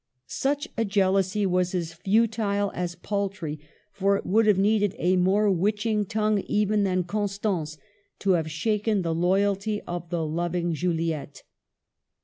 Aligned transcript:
Such 0.25 0.67
a 0.77 0.83
jealousy 0.83 1.45
was 1.45 1.75
as 1.75 1.93
futile 1.93 2.71
as 2.73 2.95
paltry; 2.95 3.59
for 3.91 4.17
it 4.17 4.25
would 4.25 4.47
have 4.47 4.57
needed 4.57 4.95
a 4.97 5.15
more 5.15 5.51
witching 5.51 6.07
tongue 6.07 6.39
even 6.47 6.83
than 6.83 7.03
Constant's 7.03 7.77
to 8.17 8.31
have 8.31 8.49
shaken 8.49 9.03
the 9.03 9.13
loyalty 9.13 9.79
of 9.81 10.09
the 10.09 10.25
lov 10.25 10.55
ing 10.55 10.73
Juliette. 10.73 11.43